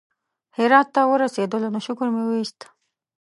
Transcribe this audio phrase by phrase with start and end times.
[0.57, 2.59] هرات ته ورسېدلو نو شکر مو وایست.